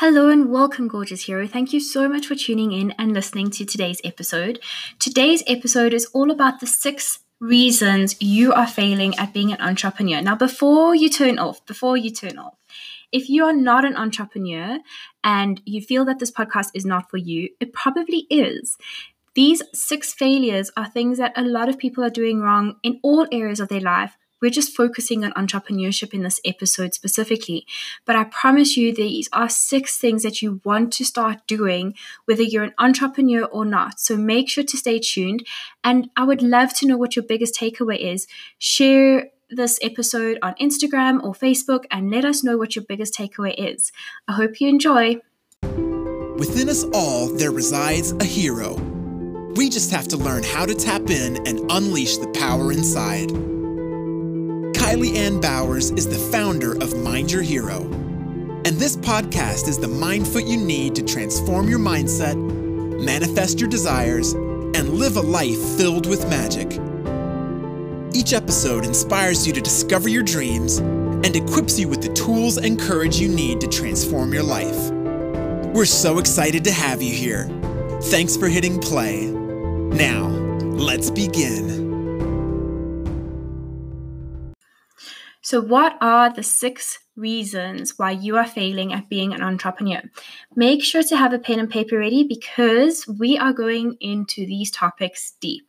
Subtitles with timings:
[0.00, 1.48] Hello and welcome, gorgeous hero.
[1.48, 4.60] Thank you so much for tuning in and listening to today's episode.
[5.00, 10.22] Today's episode is all about the six reasons you are failing at being an entrepreneur.
[10.22, 12.54] Now, before you turn off, before you turn off,
[13.10, 14.78] if you are not an entrepreneur
[15.24, 18.78] and you feel that this podcast is not for you, it probably is.
[19.34, 23.26] These six failures are things that a lot of people are doing wrong in all
[23.32, 27.66] areas of their life, we're just focusing on entrepreneurship in this episode specifically.
[28.04, 32.42] But I promise you, these are six things that you want to start doing, whether
[32.42, 34.00] you're an entrepreneur or not.
[34.00, 35.46] So make sure to stay tuned.
[35.82, 38.26] And I would love to know what your biggest takeaway is.
[38.58, 43.54] Share this episode on Instagram or Facebook and let us know what your biggest takeaway
[43.56, 43.92] is.
[44.26, 45.20] I hope you enjoy.
[45.62, 48.74] Within us all, there resides a hero.
[49.56, 53.57] We just have to learn how to tap in and unleash the power inside.
[54.88, 57.82] Kylie Ann Bowers is the founder of Mind Your Hero.
[58.64, 62.36] And this podcast is the mind food you need to transform your mindset,
[63.04, 66.72] manifest your desires, and live a life filled with magic.
[68.16, 72.80] Each episode inspires you to discover your dreams and equips you with the tools and
[72.80, 74.90] courage you need to transform your life.
[75.74, 77.44] We're so excited to have you here.
[78.04, 79.26] Thanks for hitting play.
[79.26, 81.87] Now, let's begin.
[85.48, 90.02] So, what are the six reasons why you are failing at being an entrepreneur?
[90.54, 94.70] Make sure to have a pen and paper ready because we are going into these
[94.70, 95.64] topics deep.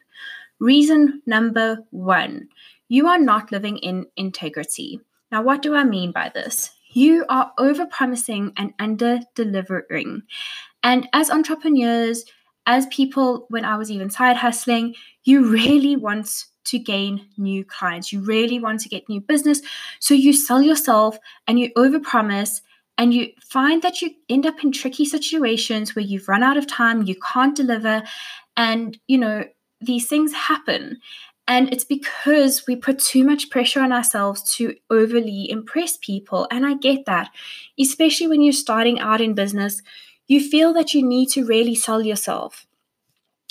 [0.60, 2.50] Reason number one
[2.90, 5.00] you are not living in integrity.
[5.32, 6.72] Now, what do I mean by this?
[6.92, 10.24] You are over promising and under delivering.
[10.84, 12.26] And as entrepreneurs,
[12.66, 18.12] as people, when I was even side hustling, you really want to gain new clients.
[18.12, 19.62] You really want to get new business.
[20.00, 22.62] So you sell yourself and you overpromise
[22.98, 26.68] and you find that you end up in tricky situations where you've run out of
[26.68, 28.04] time, you can't deliver,
[28.58, 29.46] and you know,
[29.80, 31.00] these things happen.
[31.48, 36.48] And it's because we put too much pressure on ourselves to overly impress people.
[36.52, 37.32] And I get that,
[37.80, 39.82] especially when you're starting out in business,
[40.28, 42.68] you feel that you need to really sell yourself.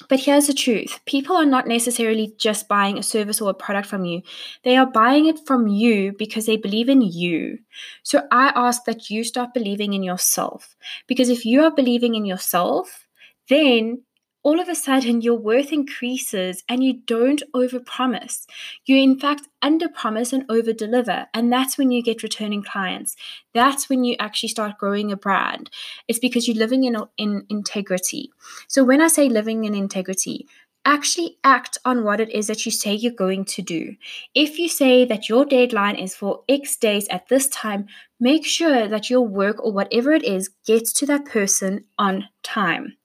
[0.08, 3.88] But here's the truth people are not necessarily just buying a service or a product
[3.88, 4.22] from you,
[4.62, 7.58] they are buying it from you because they believe in you.
[8.04, 10.76] So I ask that you start believing in yourself.
[11.08, 13.06] Because if you are believing in yourself,
[13.48, 14.02] then
[14.48, 18.46] all of a sudden your worth increases and you don't overpromise.
[18.86, 21.26] You, in fact, underpromise and overdeliver.
[21.34, 23.14] And that's when you get returning clients.
[23.52, 25.68] That's when you actually start growing a brand.
[26.08, 28.32] It's because you're living in, in integrity.
[28.68, 30.46] So, when I say living in integrity,
[30.86, 33.96] actually act on what it is that you say you're going to do.
[34.34, 37.86] If you say that your deadline is for X days at this time,
[38.18, 42.96] make sure that your work or whatever it is gets to that person on time.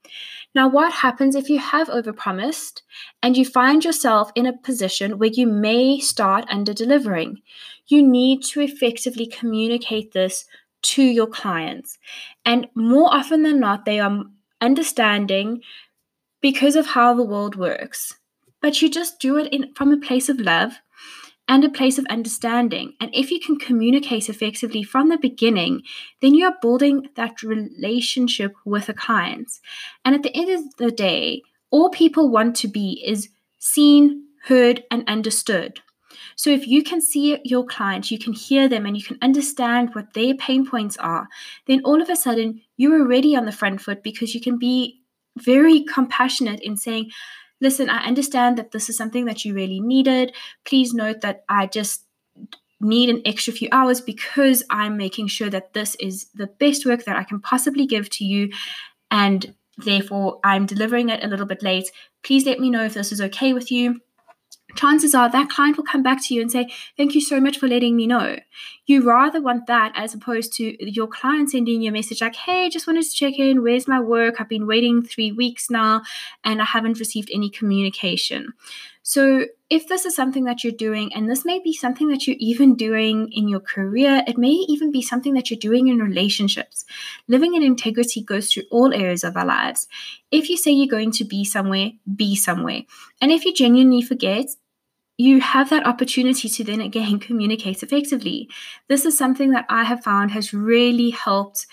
[0.56, 2.82] Now, what happens if you have overpromised
[3.24, 7.42] and you find yourself in a position where you may start under delivering?
[7.88, 10.46] You need to effectively communicate this
[10.84, 11.98] to your clients.
[12.46, 14.24] And more often than not, they are
[14.62, 15.62] understanding
[16.42, 18.16] because of how the world works.
[18.62, 20.74] But you just do it in, from a place of love
[21.48, 22.94] and a place of understanding.
[23.00, 25.82] And if you can communicate effectively from the beginning,
[26.22, 29.52] then you are building that relationship with a client.
[30.06, 34.84] And at the end of the day, all people want to be is seen, heard,
[34.90, 35.82] and understood.
[36.36, 39.94] So if you can see your client, you can hear them, and you can understand
[39.94, 41.28] what their pain points are,
[41.68, 45.02] then all of a sudden you're already on the front foot because you can be
[45.38, 47.10] very compassionate in saying,
[47.62, 50.34] listen, I understand that this is something that you really needed.
[50.66, 52.06] Please note that I just
[52.80, 57.06] need an extra few hours because I'm making sure that this is the best work
[57.06, 58.52] that I can possibly give to you.
[59.10, 61.90] And therefore, I'm delivering it a little bit late.
[62.24, 64.02] Please let me know if this is okay with you
[64.76, 67.58] chances are that client will come back to you and say, Thank you so much
[67.58, 68.38] for letting me know.
[68.86, 72.70] You rather want that as opposed to your client sending you a message like, Hey,
[72.70, 73.64] just wanted to check in.
[73.64, 74.36] Where's my work?
[74.40, 76.02] I've been waiting three weeks now
[76.44, 78.54] and I haven't received any communication.
[79.06, 82.38] So, if this is something that you're doing, and this may be something that you're
[82.40, 86.86] even doing in your career, it may even be something that you're doing in relationships.
[87.28, 89.90] Living in integrity goes through all areas of our lives.
[90.32, 92.84] If you say you're going to be somewhere, be somewhere.
[93.20, 94.46] And if you genuinely forget,
[95.18, 98.50] you have that opportunity to then again communicate effectively.
[98.90, 101.68] This is something that I have found has really helped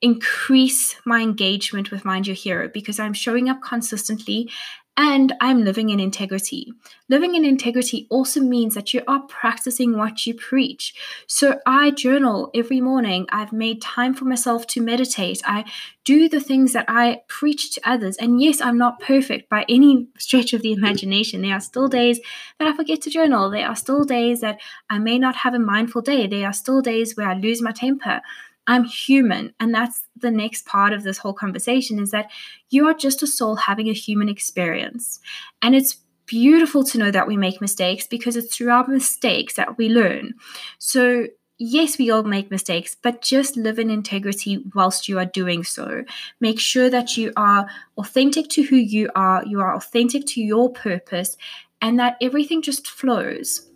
[0.00, 4.50] increase my engagement with Mind Your Hero because I'm showing up consistently
[4.96, 6.72] and I'm living in integrity.
[7.08, 10.94] Living in integrity also means that you are practicing what you preach.
[11.26, 13.26] So I journal every morning.
[13.30, 15.40] I've made time for myself to meditate.
[15.46, 15.64] I
[16.04, 18.16] do the things that I preach to others.
[18.18, 21.40] And yes, I'm not perfect by any stretch of the imagination.
[21.40, 22.20] There are still days
[22.58, 23.50] that I forget to journal.
[23.50, 24.60] There are still days that
[24.90, 26.26] I may not have a mindful day.
[26.26, 28.20] There are still days where I lose my temper.
[28.66, 29.52] I'm human.
[29.58, 32.30] And that's the next part of this whole conversation is that
[32.70, 35.20] you are just a soul having a human experience.
[35.62, 39.76] And it's beautiful to know that we make mistakes because it's through our mistakes that
[39.78, 40.34] we learn.
[40.78, 41.26] So,
[41.58, 46.04] yes, we all make mistakes, but just live in integrity whilst you are doing so.
[46.40, 47.68] Make sure that you are
[47.98, 51.36] authentic to who you are, you are authentic to your purpose,
[51.80, 53.68] and that everything just flows.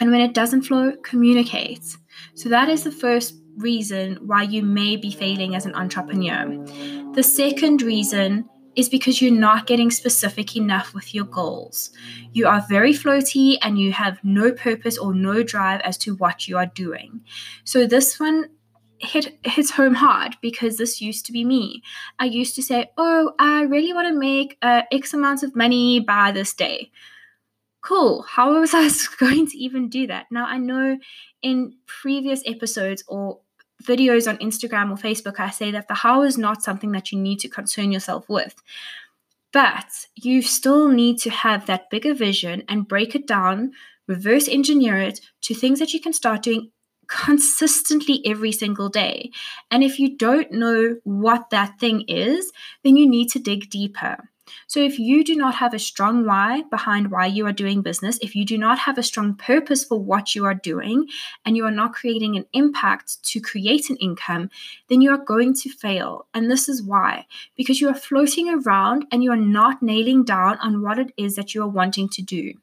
[0.00, 1.96] And when it doesn't flow, communicate.
[2.34, 6.46] So, that is the first reason why you may be failing as an entrepreneur.
[7.14, 11.90] The second reason is because you're not getting specific enough with your goals.
[12.32, 16.46] You are very floaty and you have no purpose or no drive as to what
[16.46, 17.20] you are doing.
[17.64, 18.50] So, this one
[19.00, 21.82] hit hits home hard because this used to be me.
[22.18, 26.00] I used to say, "Oh, I really want to make uh, X amount of money
[26.00, 26.90] by this day."
[27.80, 28.22] Cool.
[28.22, 28.88] How was I
[29.18, 30.26] going to even do that?
[30.30, 30.98] Now I know
[31.42, 33.40] in previous episodes or
[33.82, 37.18] videos on Instagram or Facebook, I say that the how is not something that you
[37.18, 38.54] need to concern yourself with.
[39.52, 43.72] But you still need to have that bigger vision and break it down,
[44.06, 46.70] reverse engineer it to things that you can start doing
[47.06, 49.30] consistently every single day.
[49.70, 52.52] And if you don't know what that thing is,
[52.84, 54.28] then you need to dig deeper.
[54.66, 58.18] So, if you do not have a strong why behind why you are doing business,
[58.22, 61.06] if you do not have a strong purpose for what you are doing,
[61.44, 64.50] and you are not creating an impact to create an income,
[64.88, 66.26] then you are going to fail.
[66.34, 70.58] And this is why because you are floating around and you are not nailing down
[70.58, 72.54] on what it is that you are wanting to do.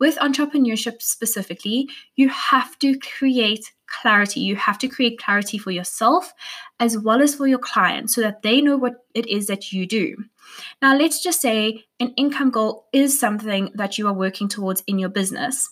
[0.00, 4.40] With entrepreneurship specifically, you have to create clarity.
[4.40, 6.32] You have to create clarity for yourself
[6.80, 9.86] as well as for your client so that they know what it is that you
[9.86, 10.16] do.
[10.82, 14.98] Now, let's just say an income goal is something that you are working towards in
[14.98, 15.70] your business.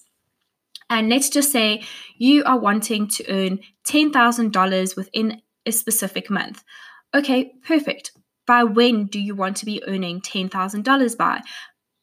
[0.89, 1.83] And let's just say
[2.19, 6.63] you are wanting to earn $10,000 within a specific month.
[7.15, 8.13] Okay, perfect.
[8.47, 11.41] By when do you want to be earning $10,000 by?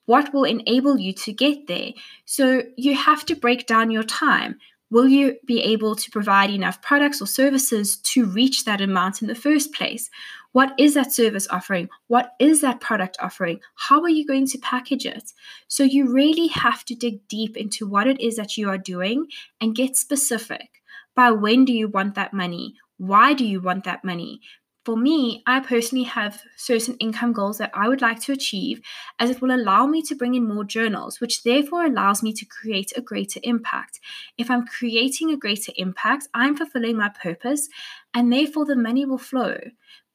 [0.06, 1.92] What will enable you to get there?
[2.26, 4.58] So you have to break down your time.
[4.92, 9.28] Will you be able to provide enough products or services to reach that amount in
[9.28, 10.10] the first place?
[10.52, 11.90] What is that service offering?
[12.08, 13.60] What is that product offering?
[13.76, 15.32] How are you going to package it?
[15.68, 19.28] So, you really have to dig deep into what it is that you are doing
[19.62, 20.82] and get specific.
[21.16, 22.76] By when do you want that money?
[22.98, 24.42] Why do you want that money?
[24.90, 28.82] For me, I personally have certain income goals that I would like to achieve,
[29.20, 32.44] as it will allow me to bring in more journals, which therefore allows me to
[32.44, 34.00] create a greater impact.
[34.40, 37.70] If I'm creating a greater impact, I'm fulfilling my purpose,
[38.16, 39.60] and therefore the money will flow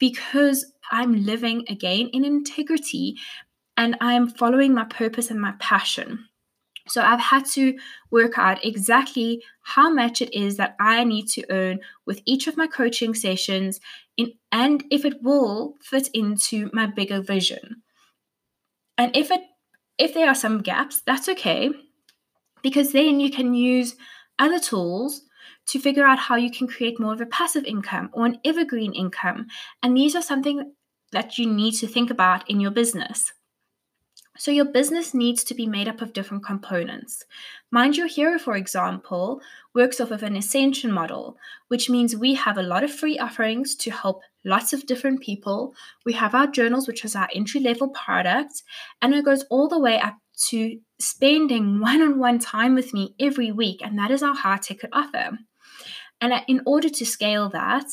[0.00, 3.14] because I'm living again in integrity
[3.76, 6.26] and I'm following my purpose and my passion.
[6.86, 7.78] So I've had to
[8.10, 12.58] work out exactly how much it is that I need to earn with each of
[12.58, 13.80] my coaching sessions
[14.16, 17.82] in, and if it will fit into my bigger vision.
[18.96, 19.42] And if it
[19.98, 21.70] if there are some gaps, that's okay
[22.62, 23.94] because then you can use
[24.38, 25.22] other tools
[25.66, 28.92] to figure out how you can create more of a passive income or an evergreen
[28.92, 29.46] income.
[29.82, 30.72] And these are something
[31.12, 33.32] that you need to think about in your business.
[34.36, 37.24] So, your business needs to be made up of different components.
[37.70, 39.40] Mind Your Hero, for example,
[39.74, 41.36] works off of an ascension model,
[41.68, 45.74] which means we have a lot of free offerings to help lots of different people.
[46.04, 48.64] We have our journals, which is our entry level product,
[49.00, 50.16] and it goes all the way up
[50.48, 54.58] to spending one on one time with me every week, and that is our high
[54.58, 55.38] ticket offer.
[56.20, 57.86] And uh, in order to scale that,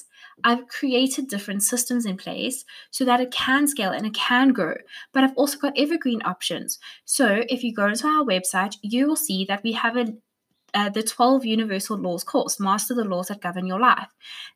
[0.44, 4.76] I've created different systems in place so that it can scale and it can grow.
[5.14, 6.80] But I've also got evergreen options.
[7.06, 10.14] So if you go into our website, you will see that we have a
[10.74, 14.08] uh, the 12 Universal Laws course, Master the Laws That Govern Your Life.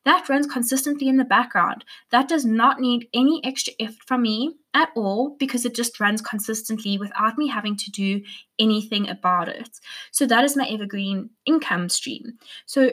[0.05, 1.83] That runs consistently in the background.
[2.11, 6.21] That does not need any extra effort from me at all because it just runs
[6.21, 8.21] consistently without me having to do
[8.59, 9.69] anything about it.
[10.11, 12.37] So that is my evergreen income stream.
[12.65, 12.91] So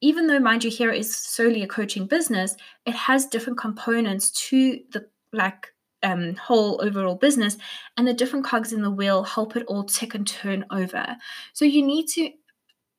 [0.00, 4.80] even though Mind Your Hero is solely a coaching business, it has different components to
[4.92, 5.68] the like
[6.02, 7.58] um, whole overall business,
[7.96, 11.16] and the different cogs in the wheel help it all tick and turn over.
[11.52, 12.30] So you need to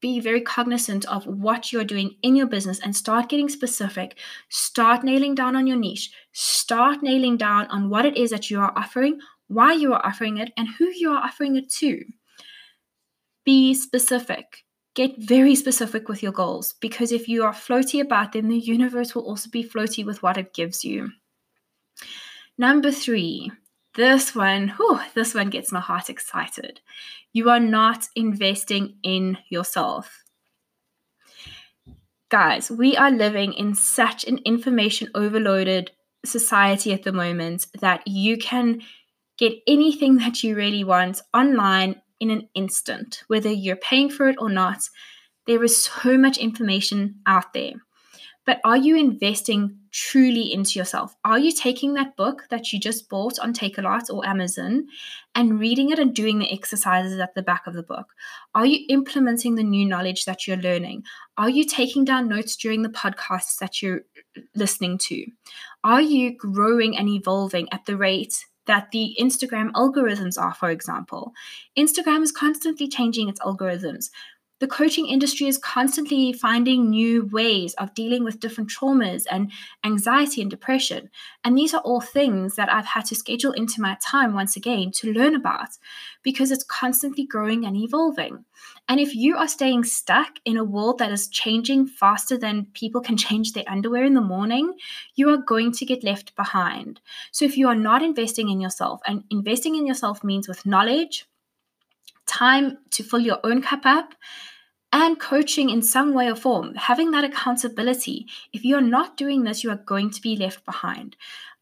[0.01, 4.17] be very cognizant of what you're doing in your business and start getting specific.
[4.49, 6.11] Start nailing down on your niche.
[6.31, 9.19] Start nailing down on what it is that you are offering.
[9.47, 12.03] why you are offering it, and who you are offering it to.
[13.43, 14.63] Be specific.
[14.93, 19.15] Get very specific with your goals because if you are floaty about them, the universe
[19.15, 21.11] will also be floaty with what it gives you.
[22.57, 23.51] Number three,
[23.95, 26.81] this one, whew, this one gets my heart excited.
[27.31, 30.23] You are not investing in yourself.
[32.29, 35.91] Guys, we are living in such an information overloaded
[36.23, 38.81] society at the moment that you can
[39.37, 44.37] get anything that you really want online in an instant, whether you're paying for it
[44.39, 44.83] or not.
[45.47, 47.73] There is so much information out there.
[48.45, 51.15] But are you investing truly into yourself?
[51.23, 54.87] Are you taking that book that you just bought on Takealot or Amazon
[55.35, 58.07] and reading it and doing the exercises at the back of the book?
[58.55, 61.03] Are you implementing the new knowledge that you're learning?
[61.37, 64.01] Are you taking down notes during the podcasts that you're
[64.55, 65.25] listening to?
[65.83, 71.33] Are you growing and evolving at the rate that the Instagram algorithms are, for example?
[71.77, 74.09] Instagram is constantly changing its algorithms
[74.61, 79.51] the coaching industry is constantly finding new ways of dealing with different traumas and
[79.83, 81.09] anxiety and depression.
[81.43, 84.91] And these are all things that I've had to schedule into my time once again
[84.97, 85.69] to learn about
[86.21, 88.45] because it's constantly growing and evolving.
[88.91, 92.99] And if you are staying stuck in a world that is changing faster than people
[92.99, 94.73] can change their underwear in the morning,
[95.15, 96.99] you are going to get left behind.
[97.31, 101.25] So if you are not investing in yourself, and investing in yourself means with knowledge,
[102.25, 104.13] time to fill your own cup up,
[104.91, 108.25] and coaching in some way or form, having that accountability.
[108.51, 111.15] If you're not doing this, you are going to be left behind.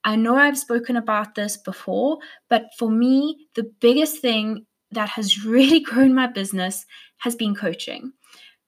[0.04, 2.18] I know I've spoken about this before,
[2.50, 6.88] but for me, the biggest thing that has really grown my business
[7.20, 8.14] has been coaching.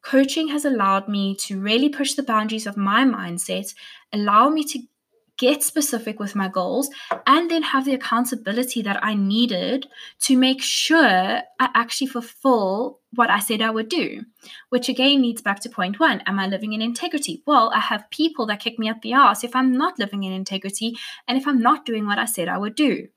[0.01, 3.73] Coaching has allowed me to really push the boundaries of my mindset,
[4.11, 4.79] allow me to
[5.37, 6.89] get specific with my goals,
[7.25, 9.87] and then have the accountability that I needed
[10.21, 14.23] to make sure I actually fulfill what I said I would do.
[14.69, 17.41] Which again leads back to point one Am I living in integrity?
[17.45, 20.31] Well, I have people that kick me up the ass if I'm not living in
[20.31, 20.95] integrity
[21.27, 23.07] and if I'm not doing what I said I would do.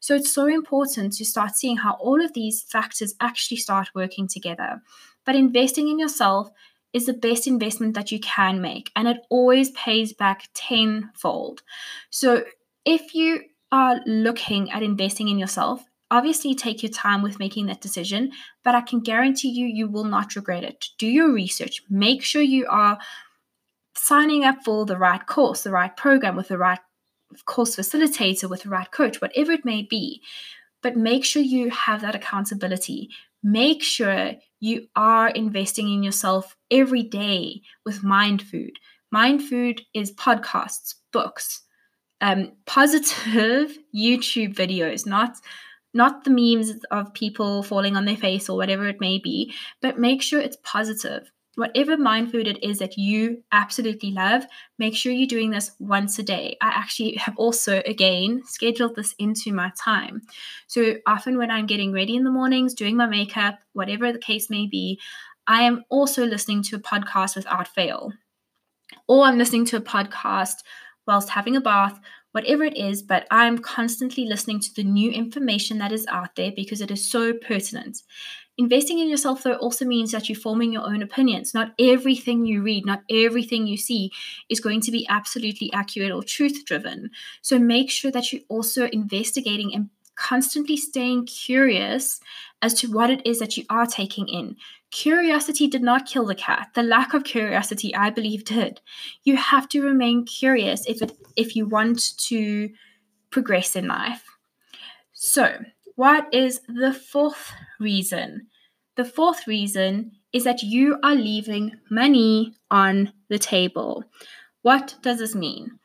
[0.00, 4.26] So it's so important to start seeing how all of these factors actually start working
[4.26, 4.82] together.
[5.24, 6.50] But investing in yourself
[6.92, 11.62] is the best investment that you can make and it always pays back tenfold.
[12.10, 12.44] So
[12.84, 17.80] if you are looking at investing in yourself, obviously take your time with making that
[17.80, 18.32] decision,
[18.64, 20.88] but I can guarantee you, you will not regret it.
[20.98, 22.98] Do your research, make sure you are
[23.94, 26.80] signing up for the right course, the right program with the right
[27.44, 30.22] course facilitator, with the right coach, whatever it may be.
[30.82, 33.10] But make sure you have that accountability.
[33.42, 38.78] Make sure you are investing in yourself every day with Mind Food.
[39.10, 41.62] Mind Food is podcasts, books,
[42.20, 45.36] um, positive YouTube videos, not
[45.92, 49.98] not the memes of people falling on their face or whatever it may be, but
[49.98, 54.46] make sure it's positive whatever mind food it is that you absolutely love,
[54.78, 56.56] make sure you're doing this once a day.
[56.62, 60.22] I actually have also, again, scheduled this into my time.
[60.68, 64.48] So often when I'm getting ready in the mornings, doing my makeup, whatever the case
[64.48, 64.98] may be,
[65.46, 68.10] I am also listening to a podcast without fail.
[69.06, 70.62] Or I'm listening to a podcast
[71.06, 72.00] whilst having a bath,
[72.32, 76.52] whatever it is, but I'm constantly listening to the new information that is out there
[76.56, 77.98] because it is so pertinent.
[78.60, 81.54] Investing in yourself, though, also means that you're forming your own opinions.
[81.54, 84.12] Not everything you read, not everything you see
[84.50, 87.08] is going to be absolutely accurate or truth driven.
[87.40, 92.20] So make sure that you're also investigating and constantly staying curious
[92.60, 94.56] as to what it is that you are taking in.
[94.90, 96.68] Curiosity did not kill the cat.
[96.74, 98.82] The lack of curiosity, I believe, did.
[99.24, 102.68] You have to remain curious if it if you want to
[103.30, 104.22] progress in life.
[105.14, 105.64] So,
[105.96, 108.49] what is the fourth reason?
[109.00, 114.04] The fourth reason is that you are leaving money on the table.
[114.60, 115.78] What does this mean?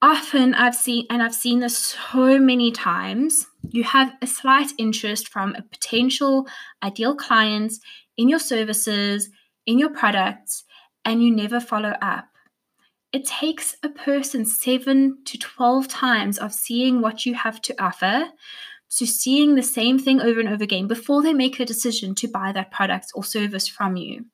[0.00, 5.26] Often I've seen, and I've seen this so many times, you have a slight interest
[5.26, 6.46] from a potential
[6.84, 7.72] ideal client
[8.16, 9.28] in your services,
[9.66, 10.62] in your products,
[11.04, 12.28] and you never follow up.
[13.12, 18.26] It takes a person seven to 12 times of seeing what you have to offer
[18.90, 22.28] to seeing the same thing over and over again before they make a decision to
[22.28, 24.24] buy that product or service from you.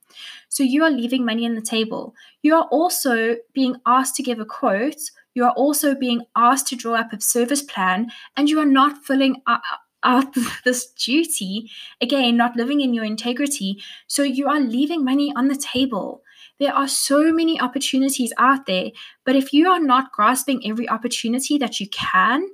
[0.49, 2.15] So you are leaving money on the table.
[2.43, 5.01] You are also being asked to give a quote.
[5.35, 9.05] You are also being asked to draw up a service plan, and you are not
[9.05, 11.71] filling out this duty.
[12.01, 13.83] Again, not living in your integrity.
[14.07, 16.23] So you are leaving money on the table.
[16.59, 18.91] There are so many opportunities out there,
[19.25, 22.47] but if you are not grasping every opportunity that you can,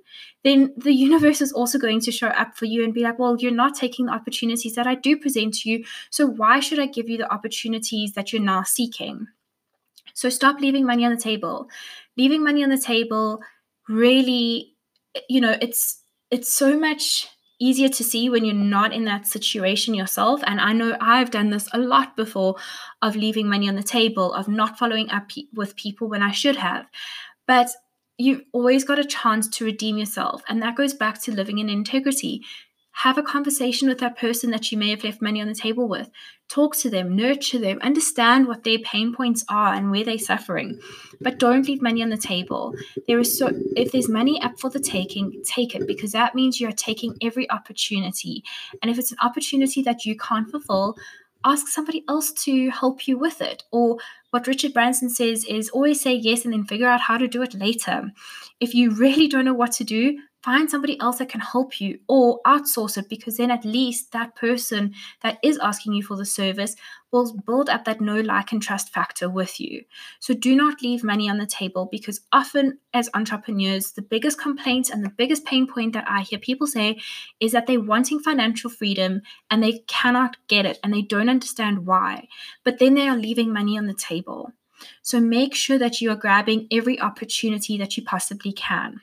[0.47, 3.37] then the universe is also going to show up for you and be like, well,
[3.37, 5.85] you're not taking the opportunities that I do present to you.
[6.11, 9.27] So why should I give you the opportunities that you're now seeking?
[10.15, 11.69] So stop leaving money on the table.
[12.17, 13.43] Leaving money on the table
[13.89, 14.75] really,
[15.29, 16.01] you know, it's
[16.31, 20.43] it's so much easier to see when you're not in that situation yourself.
[20.47, 22.57] And I know I've done this a lot before
[23.03, 26.57] of leaving money on the table, of not following up with people when I should
[26.57, 26.87] have.
[27.47, 27.71] But
[28.19, 30.43] you've always got a chance to redeem yourself.
[30.49, 32.43] And that goes back to living in integrity
[32.97, 35.87] have a conversation with that person that you may have left money on the table
[35.87, 36.09] with.
[36.49, 40.81] Talk to them, nurture them, understand what their pain points are and where they're suffering.
[41.21, 42.73] But don't leave money on the table.
[43.07, 46.59] There is so if there's money up for the taking, take it because that means
[46.59, 48.43] you're taking every opportunity.
[48.81, 50.97] And if it's an opportunity that you can't fulfill,
[51.47, 53.63] ask somebody else to help you with it.
[53.71, 53.99] Or
[54.31, 57.43] what Richard Branson says is always say yes and then figure out how to do
[57.43, 58.11] it later.
[58.61, 61.99] If you really don't know what to do, find somebody else that can help you
[62.07, 66.25] or outsource it because then at least that person that is asking you for the
[66.25, 66.77] service
[67.11, 69.83] will build up that know, like, and trust factor with you.
[70.21, 74.89] So do not leave money on the table because often as entrepreneurs, the biggest complaint
[74.89, 77.01] and the biggest pain point that I hear people say
[77.41, 81.87] is that they're wanting financial freedom and they cannot get it and they don't understand
[81.87, 82.29] why.
[82.63, 84.53] But then they are leaving money on the table.
[85.03, 89.01] So make sure that you are grabbing every opportunity that you possibly can.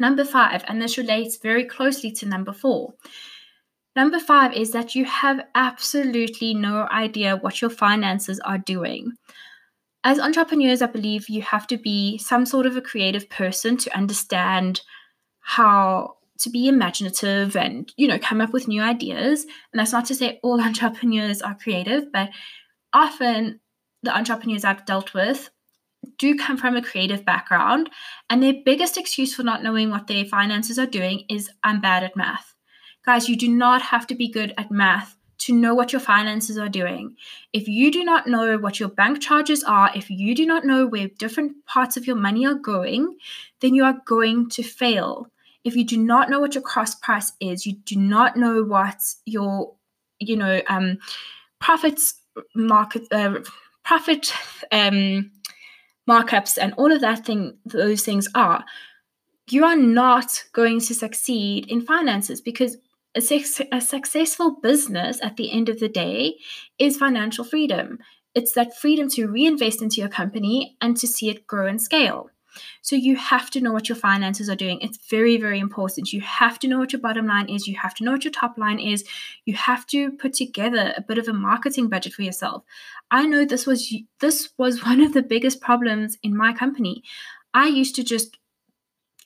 [0.00, 2.94] Number five, and this relates very closely to number four.
[3.96, 9.12] Number five is that you have absolutely no idea what your finances are doing.
[10.04, 13.96] As entrepreneurs, I believe you have to be some sort of a creative person to
[13.96, 14.82] understand
[15.40, 20.04] how to be imaginative and you know come up with new ideas and that's not
[20.06, 22.30] to say all entrepreneurs are creative but
[22.92, 23.60] often
[24.02, 25.50] the entrepreneurs i've dealt with
[26.18, 27.90] do come from a creative background,
[28.30, 32.02] and their biggest excuse for not knowing what their finances are doing is I'm bad
[32.04, 32.54] at math.
[33.04, 36.58] Guys, you do not have to be good at math to know what your finances
[36.58, 37.16] are doing.
[37.52, 40.86] If you do not know what your bank charges are, if you do not know
[40.86, 43.16] where different parts of your money are going,
[43.60, 45.30] then you are going to fail.
[45.64, 49.00] If you do not know what your cost price is, you do not know what
[49.26, 49.74] your,
[50.18, 50.98] you know, um,
[51.60, 52.14] profits
[52.54, 53.40] market, uh,
[53.84, 54.32] profit,
[54.72, 55.30] um,
[56.08, 58.64] markups and all of that thing those things are
[59.50, 62.76] you are not going to succeed in finances because
[63.16, 66.36] a, a, successful business at the end of the day
[66.78, 67.98] is financial freedom.
[68.34, 72.30] It's that freedom to reinvest into your company and to see it grow and scale
[72.82, 74.80] so you have to know what your finances are doing.
[74.80, 76.12] It's very, very important.
[76.12, 77.66] You have to know what your bottom line is.
[77.66, 79.04] You have to know what your top line is.
[79.44, 82.64] You have to put together a bit of a marketing budget for yourself.
[83.10, 87.02] I know this was this was one of the biggest problems in my company.
[87.54, 88.38] I used to just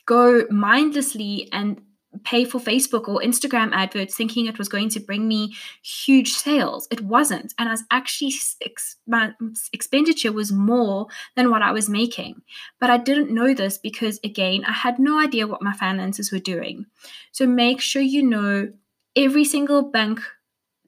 [0.07, 1.81] go mindlessly and
[2.25, 6.87] pay for Facebook or Instagram adverts thinking it was going to bring me huge sales.
[6.91, 7.55] It wasn't.
[7.59, 9.33] And I was actually ex- my
[9.73, 12.43] expenditure was more than what I was making.
[12.79, 16.39] But I didn't know this because, again, I had no idea what my finances were
[16.39, 16.87] doing.
[17.33, 18.73] So make sure you know
[19.17, 20.21] every single bank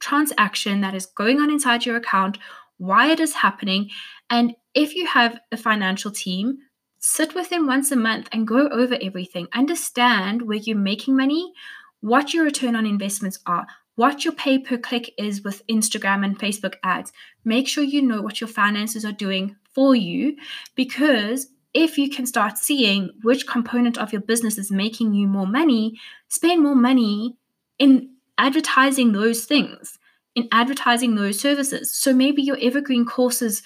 [0.00, 2.38] transaction that is going on inside your account,
[2.76, 3.90] why it is happening.
[4.28, 6.58] And if you have a financial team,
[7.06, 9.46] sit with them once a month and go over everything.
[9.52, 11.52] Understand where you're making money,
[12.00, 16.38] what your return on investments are, what your pay per click is with Instagram and
[16.38, 17.12] Facebook ads.
[17.44, 20.36] Make sure you know what your finances are doing for you
[20.76, 25.46] because if you can start seeing which component of your business is making you more
[25.46, 27.36] money, spend more money
[27.78, 29.98] in advertising those things,
[30.34, 31.94] in advertising those services.
[31.94, 33.62] So maybe your evergreen courses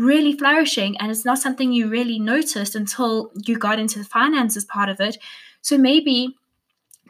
[0.00, 4.64] really flourishing and it's not something you really noticed until you got into the finances
[4.64, 5.18] part of it.
[5.60, 6.36] So maybe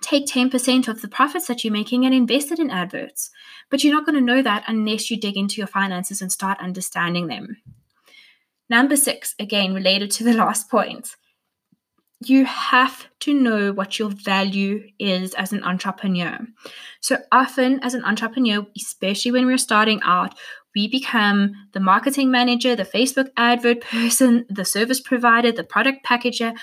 [0.01, 3.31] take 10% of the profits that you're making and invest it in adverts.
[3.71, 6.59] But you're not going to know that unless you dig into your finances and start
[6.59, 7.59] understanding them.
[8.69, 11.17] Number six, again, related to the last point,
[12.23, 16.39] you have to know what your value is as an entrepreneur.
[17.01, 20.35] So often, as an entrepreneur, especially when we're starting out,
[20.75, 26.57] we become the marketing manager, the Facebook advert person, the service provider, the product packager,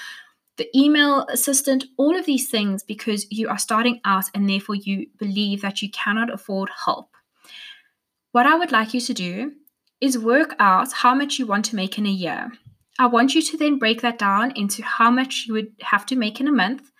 [0.58, 5.08] the email assistant, all of these things because you are starting out and therefore you
[5.17, 7.10] believe that you cannot afford help.
[8.32, 9.54] What I would like you to do
[10.02, 12.52] is work out how much you want to make in a year.
[13.00, 16.15] I want you to then break that down into how much you would have to
[16.15, 16.91] make in a month,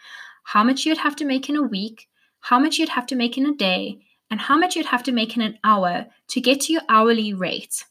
[0.43, 2.08] how much you'd have to make in a week,
[2.41, 5.12] how much you'd have to make in a day, and how much you'd have to
[5.12, 7.86] make in an hour to get to your hourly rate.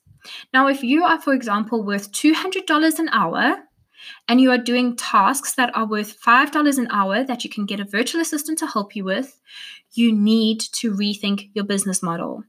[0.52, 3.58] Now, if you are, for example, worth $200 an hour
[4.28, 7.80] and you are doing tasks that are worth $5 an hour that you can get
[7.80, 9.40] a virtual assistant to help you with,
[9.92, 12.44] you need to rethink your business model.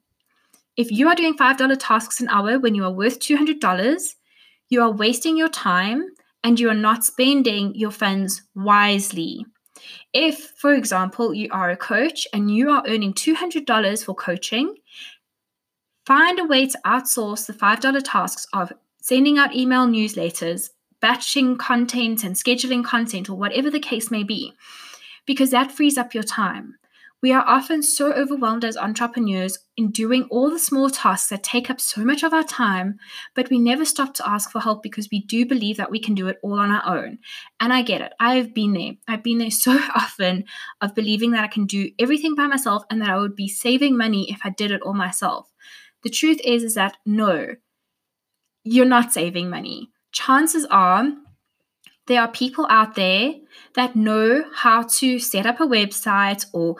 [0.75, 4.15] If you are doing $5 tasks an hour when you are worth $200,
[4.69, 6.05] you are wasting your time
[6.43, 9.45] and you are not spending your funds wisely.
[10.13, 14.75] If, for example, you are a coach and you are earning $200 for coaching,
[16.05, 20.69] find a way to outsource the $5 tasks of sending out email newsletters,
[21.01, 24.53] batching content, and scheduling content, or whatever the case may be,
[25.25, 26.75] because that frees up your time.
[27.23, 31.67] We are often so overwhelmed as entrepreneurs in doing all the small tasks that take
[31.67, 32.99] up so much of our time,
[33.33, 36.13] but we never stop to ask for help because we do believe that we can
[36.13, 37.17] do it all on our own.
[37.59, 38.13] And I get it.
[38.19, 38.91] I've been there.
[39.07, 40.43] I've been there so often
[40.79, 43.97] of believing that I can do everything by myself and that I would be saving
[43.97, 45.47] money if I did it all myself.
[46.03, 47.55] The truth is is that no.
[48.63, 49.89] You're not saving money.
[50.11, 51.13] Chances are
[52.07, 53.33] there are people out there
[53.75, 56.77] that know how to set up a website or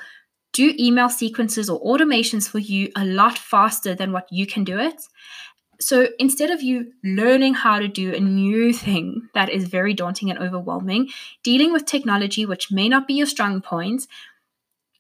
[0.58, 4.80] do email sequences or automations for you a lot faster than what you can do
[4.80, 5.04] it.
[5.80, 10.32] So instead of you learning how to do a new thing that is very daunting
[10.32, 11.10] and overwhelming,
[11.44, 14.08] dealing with technology, which may not be your strong point,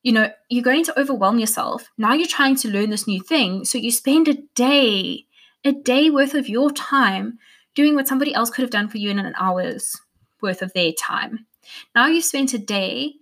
[0.04, 1.90] you know, you're going to overwhelm yourself.
[1.98, 3.66] Now you're trying to learn this new thing.
[3.66, 5.26] So you spend a day,
[5.66, 7.40] a day worth of your time
[7.74, 10.00] doing what somebody else could have done for you in an hour's
[10.40, 11.48] worth of their time.
[11.96, 13.16] Now you've spent a day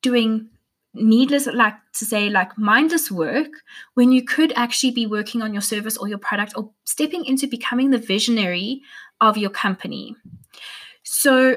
[0.00, 0.48] doing
[0.94, 3.48] needless like to say like mindless work
[3.94, 7.46] when you could actually be working on your service or your product or stepping into
[7.46, 8.82] becoming the visionary
[9.20, 10.14] of your company.
[11.02, 11.56] So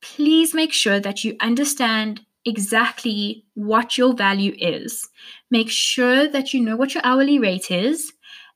[0.00, 5.08] please make sure that you understand exactly what your value is.
[5.50, 8.12] Make sure that you know what your hourly rate is.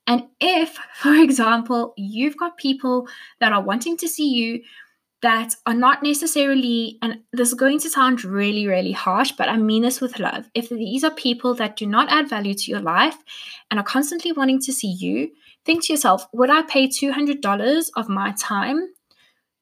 [0.07, 3.09] And if for example you've got people
[3.41, 4.63] that are wanting to see you
[5.23, 9.57] that are not necessarily, and this is going to sound really, really harsh, but I
[9.57, 10.49] mean this with love.
[10.55, 13.17] If these are people that do not add value to your life
[13.71, 15.31] and are constantly wanting to see you,
[15.67, 18.89] think to yourself, would I pay $200 of my time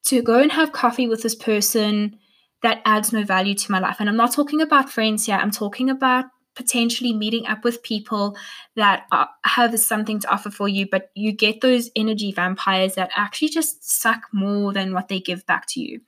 [0.07, 2.19] to go and have coffee with this person
[2.63, 3.97] that adds no value to my life?
[3.99, 6.27] And I'm not talking about friends here, I'm talking about
[6.59, 8.37] potentially meeting up with people
[8.75, 13.11] that are, have something to offer for you, but you get those energy vampires that
[13.17, 16.01] actually just suck more than what they give back to you.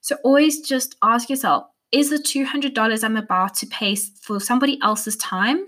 [0.00, 5.16] So always just ask yourself is the $200 I'm about to pay for somebody else's
[5.16, 5.66] time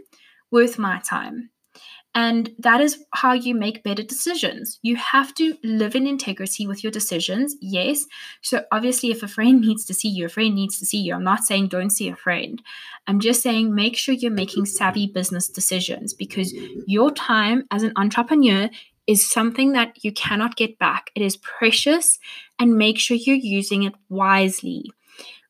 [0.53, 1.51] worth my time?
[2.15, 4.81] And that is how you make better decisions.
[4.83, 8.05] You have to live in integrity with your decisions, yes.
[8.43, 11.15] So, obviously, if a friend needs to see you, a friend needs to see you.
[11.15, 12.61] I'm not saying don't see a friend.
[13.07, 16.53] I'm just saying make sure you're making savvy business decisions because
[16.87, 18.69] your time as an entrepreneur
[19.07, 21.11] is something that you cannot get back.
[21.15, 22.19] It is precious,
[22.59, 24.91] and make sure you're using it wisely.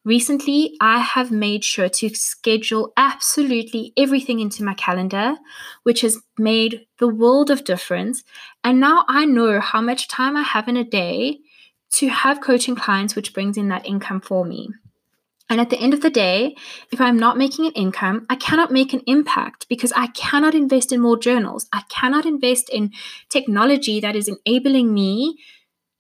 [0.05, 5.35] Recently, I have made sure to schedule absolutely everything into my calendar,
[5.83, 8.25] which has made the world of difference.
[8.65, 11.41] And now I know how much time I have in a day
[11.93, 14.71] to have coaching clients, which brings in that income for me.
[15.51, 16.55] And at the end of the day,
[16.93, 20.93] if I'm not making an income, I cannot make an impact because I cannot invest
[20.93, 21.67] in more journals.
[21.73, 22.93] I cannot invest in
[23.29, 25.39] technology that is enabling me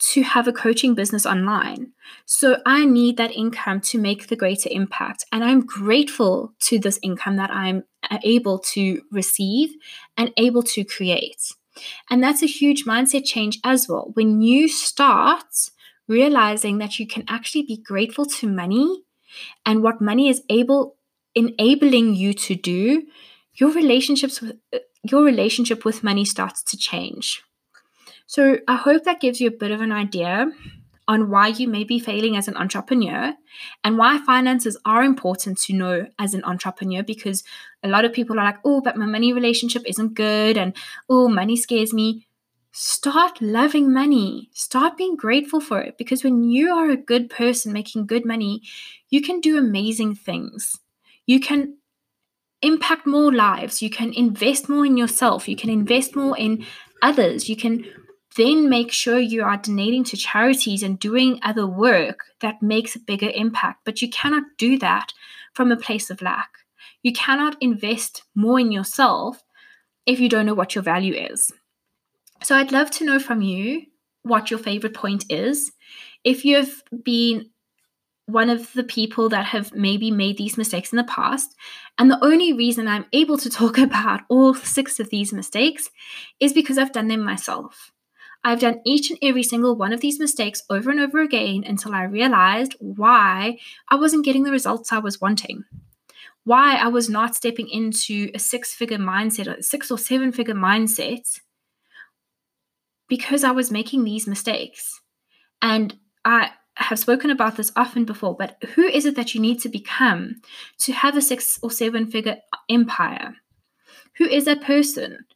[0.00, 1.92] to have a coaching business online.
[2.24, 5.24] So I need that income to make the greater impact.
[5.30, 9.70] And I'm grateful to this income that I'm uh, able to receive
[10.16, 11.52] and able to create.
[12.08, 14.10] And that's a huge mindset change as well.
[14.14, 15.70] When you start
[16.08, 19.02] realizing that you can actually be grateful to money
[19.64, 20.96] and what money is able
[21.34, 23.04] enabling you to do,
[23.54, 27.42] your relationships with uh, your relationship with money starts to change.
[28.30, 30.52] So I hope that gives you a bit of an idea
[31.08, 33.34] on why you may be failing as an entrepreneur
[33.82, 37.42] and why finances are important to know as an entrepreneur because
[37.82, 40.76] a lot of people are like, oh, but my money relationship isn't good and
[41.08, 42.28] oh, money scares me.
[42.70, 44.48] Start loving money.
[44.52, 48.62] Start being grateful for it because when you are a good person making good money,
[49.08, 50.78] you can do amazing things.
[51.26, 51.78] You can
[52.62, 53.82] impact more lives.
[53.82, 55.48] You can invest more in yourself.
[55.48, 56.64] You can invest more in
[57.02, 57.48] others.
[57.48, 57.84] You can
[58.36, 63.00] then make sure you are donating to charities and doing other work that makes a
[63.00, 63.80] bigger impact.
[63.84, 65.12] But you cannot do that
[65.52, 66.50] from a place of lack.
[67.02, 69.42] You cannot invest more in yourself
[70.06, 71.52] if you don't know what your value is.
[72.42, 73.82] So I'd love to know from you
[74.22, 75.72] what your favorite point is.
[76.24, 77.50] If you've been
[78.30, 81.54] one of the people that have maybe made these mistakes in the past.
[81.98, 85.90] And the only reason I'm able to talk about all six of these mistakes
[86.38, 87.92] is because I've done them myself.
[88.42, 91.92] I've done each and every single one of these mistakes over and over again until
[91.92, 93.58] I realized why
[93.90, 95.64] I wasn't getting the results I was wanting.
[96.44, 100.54] Why I was not stepping into a six figure mindset or six or seven figure
[100.54, 101.40] mindset
[103.08, 105.00] because I was making these mistakes.
[105.60, 109.60] And I have spoken about this often before, but who is it that you need
[109.60, 110.40] to become
[110.78, 112.38] to have a six or seven figure
[112.70, 113.34] empire?
[114.16, 115.26] Who is that person?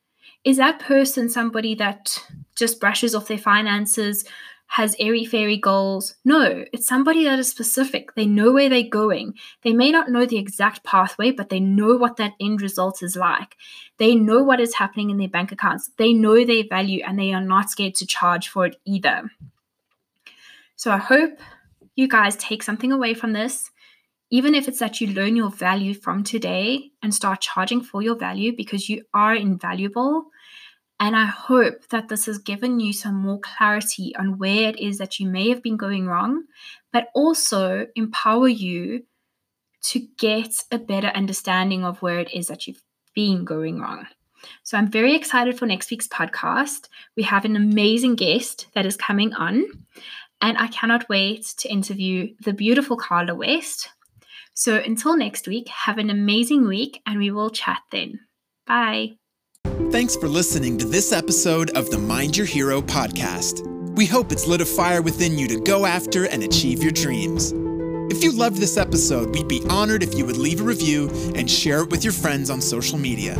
[0.45, 2.19] Is that person somebody that
[2.57, 4.25] just brushes off their finances,
[4.67, 6.17] has airy fairy goals?
[6.25, 8.15] No, it's somebody that is specific.
[8.15, 9.35] They know where they're going.
[9.63, 13.15] They may not know the exact pathway, but they know what that end result is
[13.15, 13.57] like.
[13.99, 15.91] They know what is happening in their bank accounts.
[15.97, 19.31] They know their value and they are not scared to charge for it either.
[20.77, 21.39] So I hope
[21.95, 23.71] you guys take something away from this,
[24.31, 28.17] even if it's that you learn your value from today and start charging for your
[28.17, 30.27] value because you are invaluable.
[31.01, 34.99] And I hope that this has given you some more clarity on where it is
[34.99, 36.45] that you may have been going wrong,
[36.93, 39.05] but also empower you
[39.83, 42.83] to get a better understanding of where it is that you've
[43.15, 44.07] been going wrong.
[44.63, 46.89] So I'm very excited for next week's podcast.
[47.17, 49.65] We have an amazing guest that is coming on,
[50.41, 53.89] and I cannot wait to interview the beautiful Carla West.
[54.55, 58.21] So until next week, have an amazing week and we will chat then.
[58.67, 59.17] Bye.
[59.95, 63.65] Thanks for listening to this episode of the Mind Your Hero podcast.
[63.97, 67.53] We hope it's lit a fire within you to go after and achieve your dreams.
[68.13, 71.49] If you loved this episode, we'd be honored if you would leave a review and
[71.51, 73.35] share it with your friends on social media.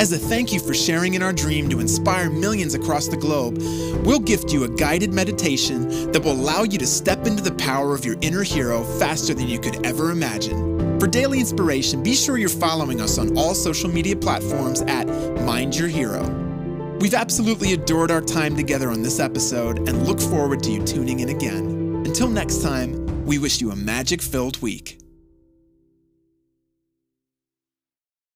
[0.00, 3.58] As a thank you for sharing in our dream to inspire millions across the globe,
[4.04, 7.94] we'll gift you a guided meditation that will allow you to step into the power
[7.94, 10.73] of your inner hero faster than you could ever imagine.
[11.00, 15.06] For daily inspiration, be sure you're following us on all social media platforms at
[15.42, 16.22] Mind Your Hero.
[17.00, 21.20] We've absolutely adored our time together on this episode and look forward to you tuning
[21.20, 22.02] in again.
[22.06, 25.03] Until next time, we wish you a magic filled week.